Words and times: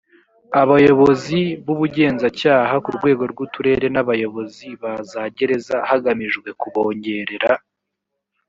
abayobozi 0.61 1.39
b 1.65 1.67
ubugenzacyaha 1.73 2.75
ku 2.83 2.89
rwego 2.97 3.23
rw 3.31 3.37
uturere 3.45 3.85
n 3.93 3.97
abayobozi 4.03 4.67
ba 4.81 4.93
za 5.11 5.23
gereza 5.37 5.75
hagamijwe 5.89 6.49
kubongerera 6.61 7.51